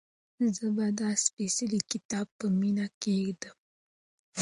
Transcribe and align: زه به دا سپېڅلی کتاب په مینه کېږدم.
زه 0.55 0.65
به 0.75 0.85
دا 0.99 1.09
سپېڅلی 1.25 1.79
کتاب 1.91 2.27
په 2.39 2.45
مینه 2.59 2.85
کېږدم. 3.01 3.57